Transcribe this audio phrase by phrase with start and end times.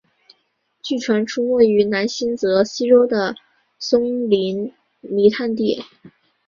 [0.81, 3.35] 据传出没于南新泽西州的
[3.77, 5.83] 松林泥炭地。